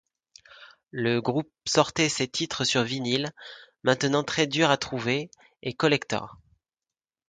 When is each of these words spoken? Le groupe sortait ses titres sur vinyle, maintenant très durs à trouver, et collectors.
Le 0.89 1.21
groupe 1.21 1.51
sortait 1.67 2.09
ses 2.09 2.27
titres 2.27 2.63
sur 2.63 2.81
vinyle, 2.81 3.31
maintenant 3.83 4.23
très 4.23 4.47
durs 4.47 4.71
à 4.71 4.77
trouver, 4.77 5.29
et 5.61 5.75
collectors. 5.75 6.37